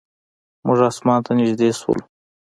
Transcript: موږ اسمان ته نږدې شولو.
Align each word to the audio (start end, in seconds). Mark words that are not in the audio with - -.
موږ 0.65 0.79
اسمان 0.89 1.19
ته 1.25 1.31
نږدې 1.39 1.69
شولو. 1.79 2.03